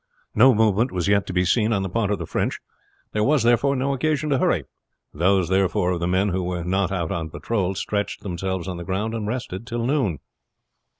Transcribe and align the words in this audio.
No 0.33 0.55
movement 0.55 0.91
was 0.91 1.07
yet 1.07 1.27
to 1.27 1.33
be 1.33 1.45
seen 1.45 1.71
on 1.71 1.83
the 1.83 1.87
part 1.89 2.09
of 2.09 2.17
the 2.17 2.25
French; 2.25 2.59
there 3.11 3.23
was, 3.23 3.43
therefore, 3.43 3.75
no 3.75 3.93
occasion 3.93 4.31
to 4.31 4.39
hurry. 4.39 4.63
Those, 5.13 5.47
therefore, 5.47 5.91
of 5.91 5.99
the 5.99 6.07
men 6.07 6.29
who 6.29 6.41
were 6.41 6.63
not 6.63 6.91
out 6.91 7.11
on 7.11 7.29
patrol 7.29 7.75
stretched 7.75 8.23
themselves 8.23 8.67
on 8.67 8.77
the 8.77 8.83
ground 8.83 9.13
and 9.13 9.27
rested 9.27 9.67
till 9.67 9.85
noon. 9.85 10.17